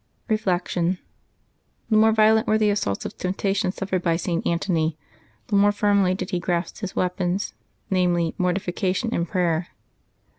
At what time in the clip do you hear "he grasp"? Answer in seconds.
6.31-6.77